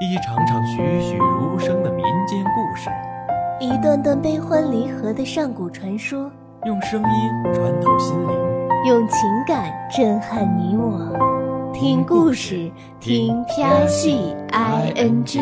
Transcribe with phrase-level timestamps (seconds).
[0.00, 2.88] 一场场栩栩如生的民间故事，
[3.58, 6.30] 一段段悲欢离合的上古传说，
[6.66, 8.36] 用声音穿透心灵，
[8.86, 11.72] 用情感震撼你我。
[11.74, 15.40] 听故事，听飘戏 i n g。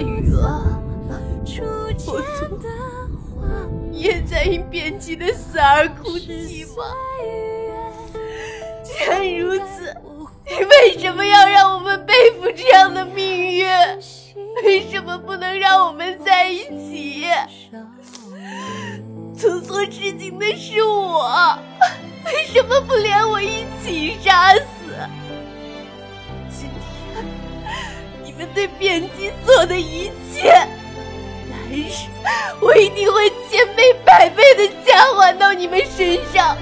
[0.00, 0.80] 雨了，
[1.44, 1.60] 初
[1.96, 2.14] 见
[2.60, 2.68] 的
[3.34, 3.92] 画面。
[3.92, 6.84] 你也在因编辑的死而哭泣吗？
[8.84, 9.94] 既然如此，
[10.46, 13.66] 你为什么要让我们背负这样的命运？
[14.64, 17.26] 为什么不能让我们在一起？
[19.36, 21.58] 做错事情的是我，
[22.26, 24.62] 为什么不连我一起杀死？
[28.54, 31.56] 对编辑做的一切，来
[31.90, 32.08] 世
[32.60, 36.56] 我一定会千倍百倍的加还到你们身上。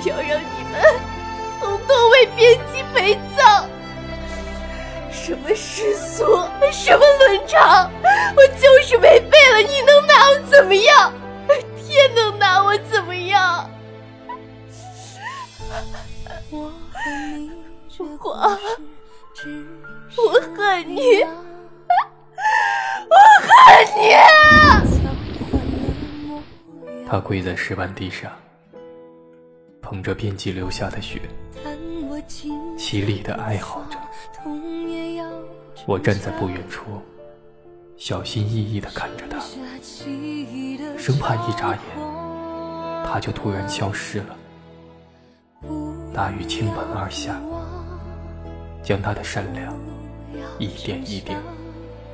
[0.00, 0.82] 不要让你们
[1.60, 3.68] 统统为编辑陪葬。
[5.10, 6.24] 什么世俗，
[6.70, 7.90] 什么伦常，
[8.36, 11.12] 我就是违背了，你能拿我怎么样？
[11.86, 13.70] 天能拿我怎么样？
[16.50, 17.50] 我和你
[17.88, 18.04] 这
[19.36, 21.00] 我恨你，
[23.10, 23.50] 我恨
[23.96, 23.98] 你！
[27.08, 28.30] 他跪在石板地上，
[29.82, 31.20] 捧着编辑流下的血，
[32.78, 33.98] 凄厉的哀嚎着。
[35.86, 37.02] 我站在不远处，
[37.96, 39.40] 小心翼翼地看着他，
[40.96, 41.80] 生怕一眨眼，
[43.04, 44.36] 他就突然消失了。
[46.14, 47.40] 大雨倾盆而下，
[48.84, 49.74] 将他的善良
[50.58, 51.40] 一点一点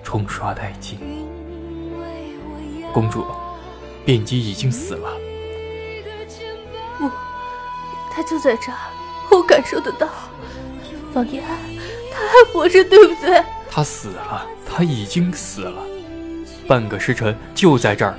[0.03, 0.99] 冲刷殆尽。
[2.93, 3.27] 公主，
[4.07, 5.11] 卞姬已经死了。
[6.99, 7.11] 不，
[8.13, 8.79] 他就在这儿，
[9.31, 10.09] 我感受得到。
[11.13, 11.45] 方言，
[12.13, 13.45] 他还活着，对不对？
[13.69, 15.83] 他死了，他已经死了。
[16.69, 18.19] 半个时辰就在这儿，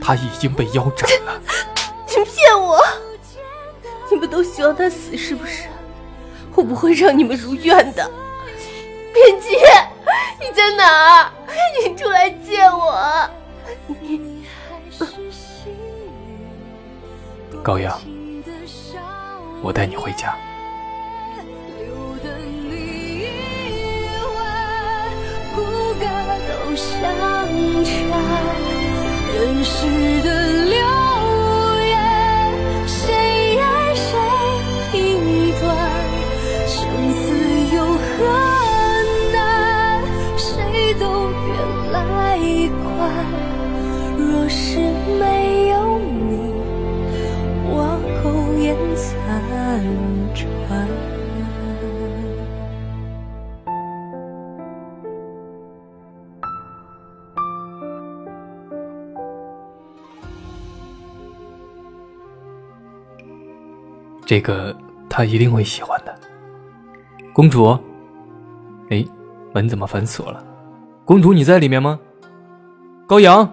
[0.00, 1.40] 他已经被腰斩了。
[2.08, 2.80] 你骗我！
[4.10, 5.68] 你们都希望他死是不是？
[6.54, 8.10] 我不会让你们如愿的。
[9.12, 9.56] 编辑，
[10.40, 11.30] 你在哪儿？
[11.82, 13.30] 你出来见我！
[14.00, 14.44] 你，
[17.62, 18.00] 高阳，
[19.62, 20.36] 我带你回家。
[29.32, 30.93] 人世的流
[44.44, 44.78] 若是
[45.18, 46.52] 没有你，
[47.66, 48.28] 我苟
[48.58, 49.40] 延残
[50.34, 50.86] 喘。
[64.26, 64.76] 这个
[65.08, 66.14] 他一定会喜欢的。
[67.32, 67.78] 公主，
[68.90, 69.02] 哎，
[69.54, 70.44] 门怎么反锁了？
[71.06, 71.98] 公主，你在里面吗？
[73.06, 73.50] 高阳，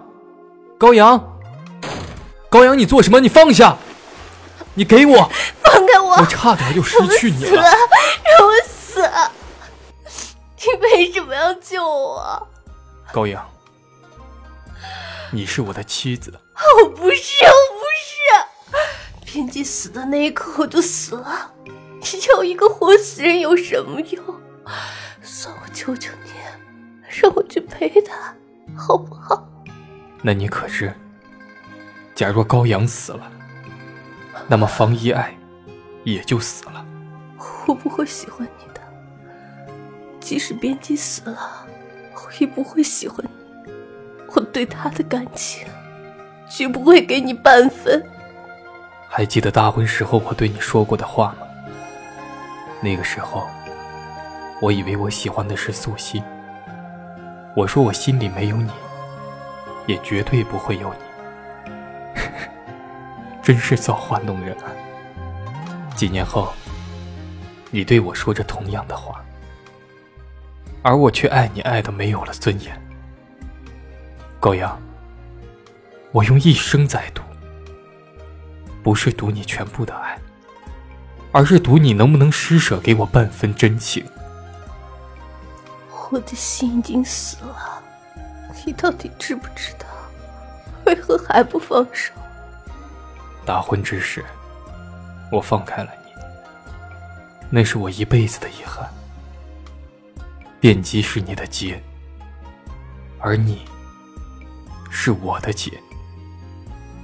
[0.81, 1.39] 高阳，
[2.49, 3.19] 高阳，你做什么？
[3.19, 3.77] 你放下！
[4.73, 5.31] 你给我
[5.61, 6.15] 放开我！
[6.15, 7.61] 我差点就失去你了。
[7.61, 9.07] 让我死！
[10.57, 12.47] 你为什么要救我？
[13.13, 13.47] 高阳，
[15.29, 16.33] 你是我的妻子。
[16.83, 17.85] 我不是，我不
[18.73, 19.31] 是。
[19.31, 24.23] 编辑死的那一刻我就死了，你要一个活死人有什么用？
[25.21, 26.31] 算我求求你，
[27.07, 28.33] 让我去陪他，
[28.75, 29.47] 好不好？
[30.21, 30.93] 那你可知，
[32.13, 33.31] 假若高阳死了，
[34.47, 35.35] 那么方一爱
[36.03, 36.85] 也就死了。
[37.67, 38.81] 我不会喜欢你的，
[40.19, 41.65] 即使编辑死了，
[42.13, 43.73] 我也不会喜欢你。
[44.33, 45.67] 我对他的感情，
[46.49, 48.03] 绝不会给你半分。
[49.09, 51.47] 还记得大婚时候我对你说过的话吗？
[52.79, 53.47] 那个时候，
[54.61, 56.21] 我以为我喜欢的是素汐。
[57.55, 58.71] 我说我心里没有你，
[59.87, 62.21] 也绝对不会有你。
[63.41, 64.69] 真是造化弄人啊！
[65.95, 66.53] 几年后，
[67.69, 69.23] 你对我说着同样的话，
[70.81, 72.79] 而我却爱你爱的没有了尊严。
[74.39, 74.79] 高阳，
[76.11, 77.21] 我用一生在赌。
[78.83, 80.17] 不是赌你全部的爱，
[81.31, 84.03] 而是赌你能不能施舍给我半分真情。
[85.91, 87.70] 我我的心已经死了，
[88.65, 89.85] 你到底知不知道？
[90.85, 92.13] 为何还不放手？
[93.45, 94.23] 大婚之时，
[95.31, 96.11] 我放开了你，
[97.49, 98.89] 那是我一辈子的遗憾。
[100.59, 101.81] 变姬是你的劫，
[103.19, 103.65] 而你
[104.89, 105.71] 是我的劫。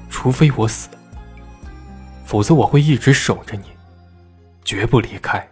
[0.10, 0.90] 除非我死，
[2.26, 3.66] 否则我会一直守着你，
[4.64, 5.48] 绝不离开。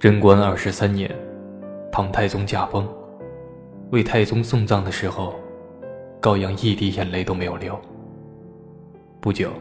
[0.00, 1.14] 贞观二十三年，
[1.92, 2.88] 唐太宗驾崩，
[3.90, 5.38] 为太宗送葬的时候，
[6.18, 7.78] 高阳一滴眼泪都没有流。
[9.20, 9.52] 不久，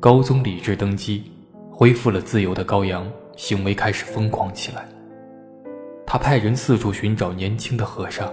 [0.00, 1.30] 高宗李治登基，
[1.70, 4.88] 恢复了自由的高阳行为开始疯狂起来。
[6.04, 8.28] 他派人四处寻找年轻的和尚，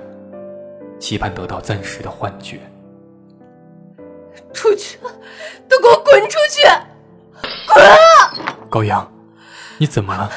[0.97, 2.59] 期盼得到暂时的幻觉。
[4.53, 4.97] 出去，
[5.69, 6.67] 都给我滚出去！
[7.71, 8.69] 滚！
[8.71, 9.07] 高阳，
[9.77, 10.31] 你怎么了？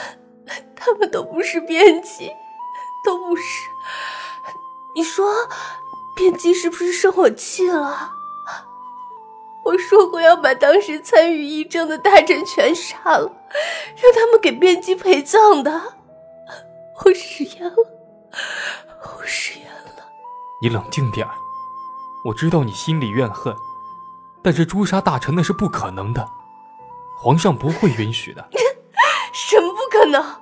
[0.93, 2.33] 他们都不是编辑，
[3.05, 3.69] 都不是。
[4.95, 5.27] 你说，
[6.17, 8.13] 编辑是不是生我气了？
[9.63, 13.31] 我说过要把当时参与议政的大臣全杀了，
[13.97, 15.95] 让他们给编辑陪葬的。
[17.05, 17.77] 我食言了，
[19.19, 20.05] 我食言了。
[20.61, 21.35] 你冷静点儿，
[22.25, 23.55] 我知道你心里怨恨，
[24.43, 26.27] 但是诛杀大臣那是不可能的，
[27.17, 28.49] 皇上不会允许的。
[29.33, 30.40] 什么不可能？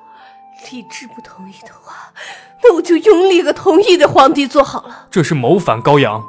[0.71, 2.13] 李治不同意的话，
[2.63, 5.07] 那我就拥立个同意的皇帝做好了。
[5.11, 6.23] 这是谋反，高阳。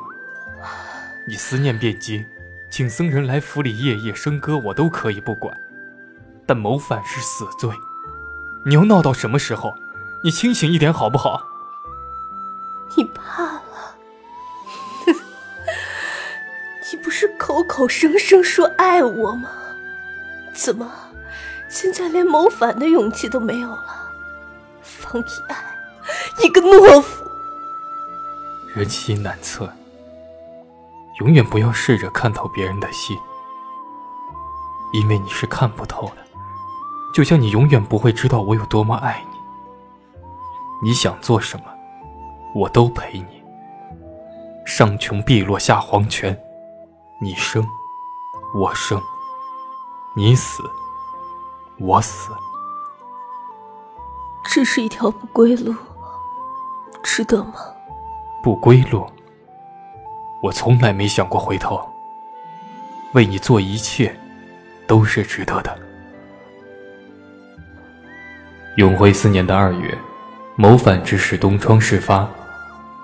[1.27, 2.25] 你思念汴京，
[2.71, 5.55] 请僧人来府里夜夜笙歌，我都可以不管。
[6.47, 7.69] 但谋反是死罪，
[8.65, 9.75] 你要闹到什么时候？
[10.23, 11.43] 你清醒一点好不好？
[12.95, 13.95] 你怕了？
[16.91, 19.49] 你不是口口声声说爱我吗？
[20.53, 20.91] 怎么，
[21.67, 23.98] 现在连谋反的勇气都没有了？
[25.11, 25.56] 方一爱，
[26.44, 27.25] 一个懦夫！
[28.75, 29.67] 人心难测，
[31.19, 33.17] 永远不要试着看透别人的心，
[34.94, 36.17] 因为你是看不透的。
[37.11, 40.88] 就像你永远不会知道我有多么爱你。
[40.88, 41.65] 你想做什么，
[42.53, 43.44] 我都陪你。
[44.63, 46.39] 上穷碧落下黄泉，
[47.19, 47.67] 你生，
[48.53, 49.00] 我生；
[50.15, 50.61] 你死，
[51.79, 52.31] 我死。
[54.51, 55.75] 这是一条不归路，
[57.03, 57.53] 值得吗？
[58.41, 59.05] 不归路，
[60.41, 61.79] 我从来没想过回头。
[63.13, 64.19] 为你做一切，
[64.87, 65.77] 都是值得的。
[68.77, 69.95] 永徽四年的二月，
[70.55, 72.27] 谋反之事东窗事发，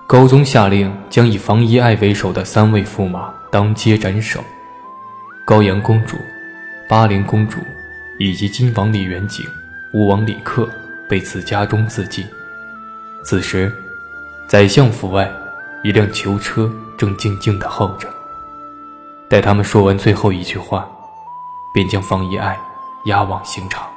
[0.08, 4.40] 高宗下令将以房遗爱为首的三位驸马当街斩首，
[5.44, 6.16] 高阳公主、
[6.88, 7.60] 巴陵公主
[8.18, 9.46] 以及金王李元景、
[9.94, 10.68] 吴王李克。
[11.08, 12.26] 被赐家中自尽。
[13.24, 13.72] 此时，
[14.48, 15.30] 宰相府外，
[15.82, 18.08] 一辆囚车正静静地候着。
[19.28, 20.88] 待他们说完最后一句话，
[21.74, 22.56] 便将方一爱
[23.06, 23.88] 押往刑场。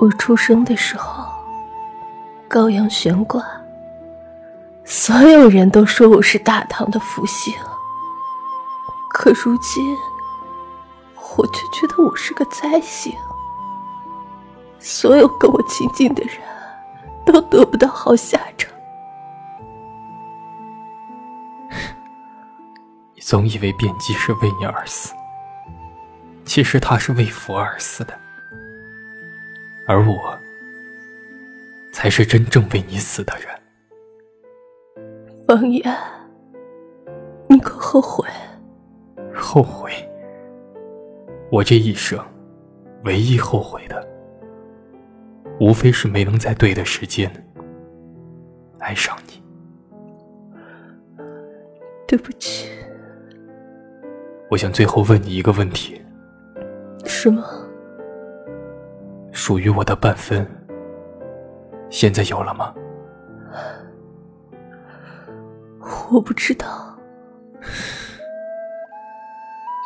[0.00, 1.24] 我出生的时候，
[2.48, 3.42] 高阳悬挂，
[4.84, 7.54] 所有人都说我是大唐的福星。
[9.10, 9.96] 可如今，
[11.36, 13.12] 我却觉得我是个灾星，
[14.78, 16.34] 所有跟我亲近的人
[17.26, 18.70] 都得不到好下场。
[23.14, 25.12] 你总以为辩机是为你而死，
[26.44, 28.14] 其实他是为佛而死的，
[29.88, 30.38] 而我
[31.92, 33.48] 才是真正为你死的人。
[35.48, 35.82] 王爷，
[37.48, 38.28] 你可后悔？
[39.34, 39.92] 后悔。
[41.54, 42.18] 我这一生，
[43.04, 44.04] 唯一后悔的，
[45.60, 47.30] 无非是没能在对的时间
[48.80, 49.40] 爱上你。
[52.08, 52.70] 对不起。
[54.50, 56.04] 我想最后问你一个问题。
[57.04, 57.40] 什么？
[59.30, 60.44] 属于我的半分，
[61.88, 62.74] 现在有了吗？
[66.10, 66.98] 我不知道。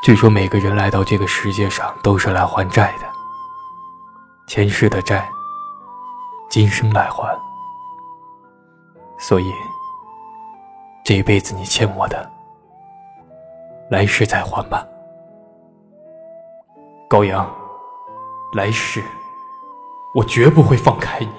[0.08, 3.04] 据说每个人来到这个世界上都是来还债的，
[4.46, 5.28] 前世的债，
[6.48, 7.38] 今生来还。
[9.18, 9.52] 所以，
[11.04, 12.26] 这一辈子你欠我的，
[13.90, 14.82] 来世再还吧。
[17.06, 17.46] 高阳，
[18.54, 19.04] 来世
[20.14, 21.34] 我绝不会放开你。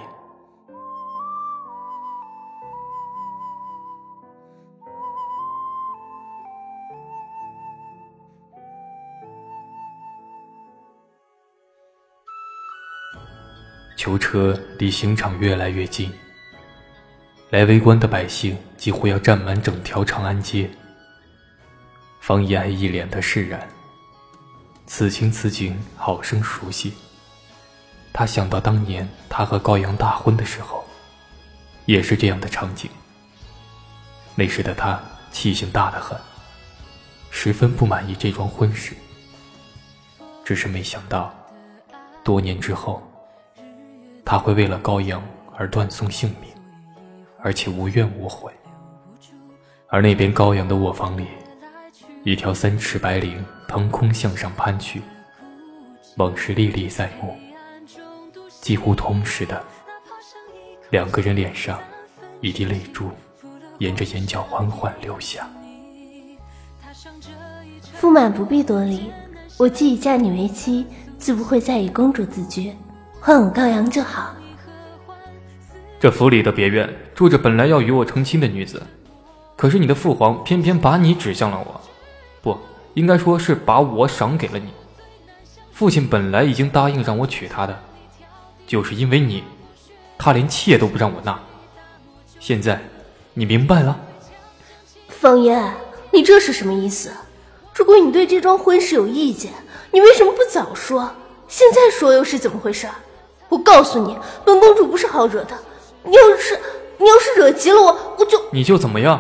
[14.09, 16.11] 囚车离刑场越来越近，
[17.51, 20.67] 来围观的百姓几乎要占满整条长安街。
[22.19, 23.69] 方一爱一脸的释然，
[24.87, 26.95] 此情此景好生熟悉。
[28.11, 30.83] 他想到当年他和高阳大婚的时候，
[31.85, 32.89] 也是这样的场景。
[34.33, 34.99] 那时的他
[35.31, 36.17] 气性大得很，
[37.29, 38.95] 十分不满意这桩婚事。
[40.43, 41.31] 只是没想到，
[42.23, 43.05] 多年之后。
[44.29, 45.19] 他会为了高阳
[45.57, 46.51] 而断送性命，
[47.41, 48.51] 而且无怨无悔。
[49.87, 51.25] 而那边高阳的卧房里，
[52.23, 55.01] 一条三尺白绫腾空向上攀去，
[56.17, 57.35] 往事历历在目。
[58.61, 59.59] 几乎同时的，
[60.91, 61.79] 两个人脸上
[62.39, 63.09] 一滴泪珠
[63.79, 65.49] 沿着眼角缓缓流下。
[67.99, 69.11] 驸马不必多礼，
[69.57, 70.85] 我既已嫁你为妻，
[71.17, 72.71] 自不会再以公主自居。
[73.21, 74.35] 换我高阳就好。
[75.99, 78.81] 这府里的别院住着本来要与我成亲的女子，
[79.57, 81.81] 可是你的父皇偏偏把你指向了我，
[82.41, 82.57] 不
[82.93, 84.69] 应该说是把我赏给了你。
[85.73, 87.77] 父亲本来已经答应让我娶她的，
[88.65, 89.43] 就是因为你，
[90.17, 91.37] 他连妾都不让我纳。
[92.39, 92.81] 现在，
[93.33, 93.99] 你明白了？
[95.07, 95.73] 方言，
[96.11, 97.11] 你这是什么意思？
[97.73, 99.51] 如果你对这桩婚事有意见，
[99.91, 101.11] 你为什么不早说？
[101.47, 102.87] 现在说又是怎么回事？
[103.49, 105.55] 我告诉你，本公主不是好惹的。
[106.03, 106.57] 你要是
[106.97, 109.19] 你要是惹急了我，我就你就怎么样？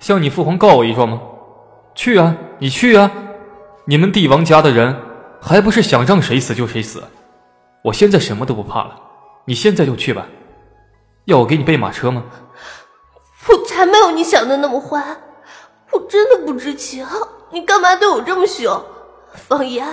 [0.00, 1.20] 向你父皇告我一状吗？
[1.94, 3.10] 去啊，你去啊！
[3.84, 4.96] 你们帝王家的人，
[5.40, 7.02] 还不是想让谁死就谁死？
[7.84, 8.96] 我现在什么都不怕了，
[9.44, 10.26] 你现在就去吧。
[11.26, 12.24] 要我给你备马车吗？
[13.48, 15.04] 我才没有你想的那么坏，
[15.90, 17.06] 我真的不知情。
[17.50, 18.82] 你干嘛对我这么凶？
[19.34, 19.86] 方言，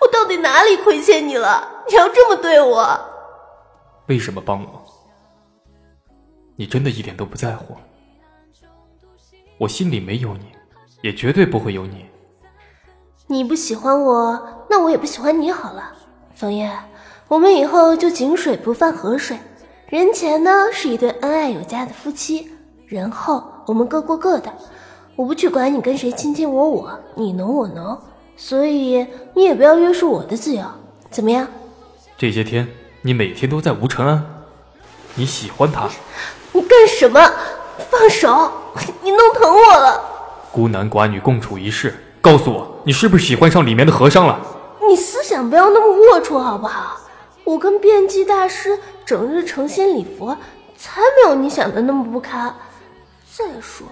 [0.00, 1.68] 我到底哪里亏欠你了？
[1.88, 2.98] 你要这么对我？
[4.06, 4.82] 为什么帮我？
[6.56, 7.74] 你真的一点都不在乎？
[9.58, 10.46] 我心里没有你，
[11.02, 12.06] 也绝对不会有你。
[13.26, 15.92] 你不喜欢我，那我也不喜欢你好了。
[16.34, 16.72] 方言，
[17.28, 19.38] 我们以后就井水不犯河水，
[19.88, 22.50] 人前呢是一对恩爱有加的夫妻，
[22.86, 24.52] 人后我们各过各的。
[25.16, 27.98] 我不去管你跟谁卿卿我我，你侬我侬。
[28.36, 30.64] 所以你也不要约束我的自由，
[31.10, 31.46] 怎么样？
[32.24, 32.66] 这些天
[33.02, 34.24] 你每天都在吴承恩，
[35.14, 35.90] 你喜欢他？
[36.52, 37.20] 你干什么？
[37.90, 38.50] 放手！
[39.02, 40.02] 你弄疼我了。
[40.50, 44.40] 孤男寡女共处一室，告诉我你是不是喜欢上里面的和尚了？
[44.88, 46.96] 你思想不要那么龌龊好不好？
[47.44, 50.34] 我跟辩机大师整日诚心礼佛，
[50.78, 52.54] 才没有你想的那么不堪。
[53.36, 53.86] 再说，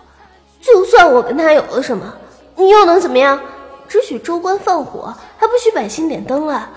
[0.59, 2.11] 就算我跟他有了什么，
[2.57, 3.39] 你又能怎么样？
[3.87, 6.71] 只许州官放火，还不许百姓点灯啊！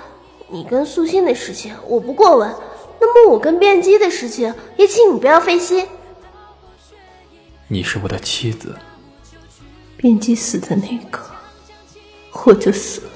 [0.48, 2.56] 你跟素心的事情我不过问，
[3.00, 5.88] 那么我跟辩机的事情也请你不要费心。
[7.68, 8.78] 你是我的妻子，
[9.98, 11.34] 辩机死的那一刻，
[12.46, 13.12] 我就死了。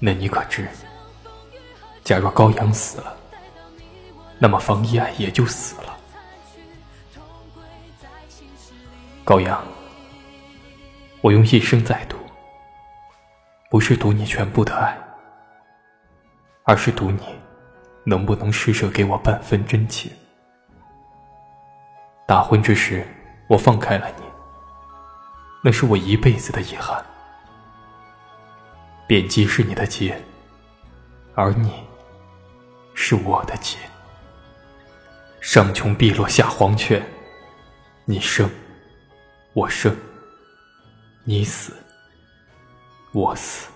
[0.00, 0.66] 那你可知，
[2.02, 3.16] 假若高阳死了，
[4.38, 5.96] 那么方一爱也就死了。
[9.24, 9.64] 高阳，
[11.20, 12.16] 我用一生在赌。
[13.70, 14.98] 不是赌你全部的爱，
[16.68, 17.22] 而是赌你
[18.04, 20.12] 能不能施舍给我半分真情。
[22.26, 23.06] 大婚之时，
[23.48, 24.22] 我放开了你，
[25.64, 27.02] 那是我一辈子的遗憾。
[29.06, 30.22] 贬姬是你的劫，
[31.34, 31.72] 而你
[32.92, 33.78] 是我的劫。
[35.40, 37.02] 上穷碧落下黄泉，
[38.04, 38.46] 你生，
[39.54, 39.96] 我生，
[41.24, 41.72] 你死。
[43.12, 43.70] 我死，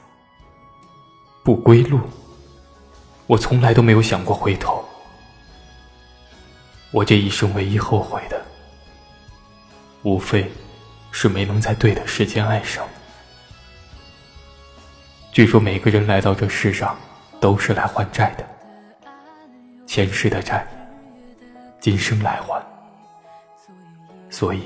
[1.42, 1.98] 不归路。
[3.26, 4.84] 我从来都没有想过回头。
[6.90, 8.40] 我这一生唯一后悔的，
[10.02, 10.50] 无非
[11.10, 12.86] 是没能在对的时间爱上。
[15.32, 16.98] 据说每个人来到这世上
[17.40, 18.44] 都是来还债的，
[19.86, 20.66] 前世的债，
[21.80, 22.62] 今生来还。
[24.28, 24.62] 所以，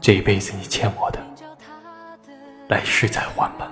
[0.00, 1.20] 这一辈子你欠我的。
[2.68, 3.70] 来世再还吧。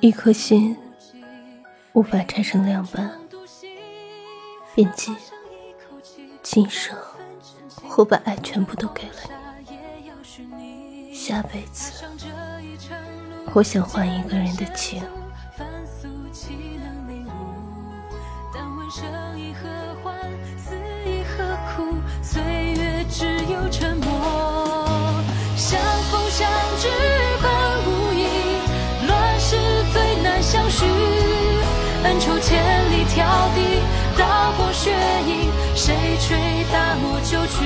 [0.00, 0.76] 一颗心
[1.96, 3.10] 无法拆成两半，
[4.74, 5.16] 便记
[6.42, 6.94] 今生
[7.96, 9.14] 我把爱全部都给了
[10.58, 12.04] 你，下辈子
[13.54, 15.02] 我想换一个人的情。
[32.06, 32.76] 恩仇千。
[32.88, 33.18] 里迢
[33.54, 33.82] 递，
[34.16, 34.92] 刀光血
[35.26, 36.38] 影，谁吹
[36.72, 37.64] 大漠旧曲？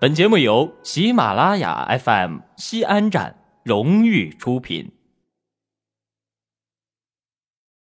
[0.00, 4.90] 本节目由喜马拉雅 FM 西安站荣誉出品。